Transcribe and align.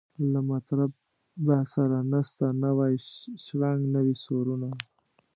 له 0.31 0.39
مطربه 0.49 1.57
سره 1.73 1.97
نسته 2.11 2.45
نوی 2.63 2.93
شرنګ 3.43 3.81
نوي 3.95 4.15
سورونه 4.23 4.69